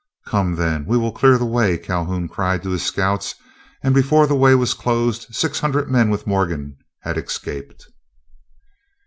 "Come, 0.25 0.55
then, 0.55 0.85
we 0.87 0.97
will 0.97 1.11
clear 1.11 1.37
the 1.37 1.45
way," 1.45 1.77
Calhoun 1.77 2.27
cried 2.27 2.63
to 2.63 2.71
his 2.71 2.81
scouts, 2.81 3.35
and 3.83 3.93
before 3.93 4.25
the 4.25 4.33
way 4.33 4.55
was 4.55 4.73
closed, 4.73 5.27
six 5.29 5.59
hundred 5.59 5.91
men 5.91 6.09
with 6.09 6.25
Morgan 6.25 6.75
had 7.03 7.19
escaped. 7.19 7.85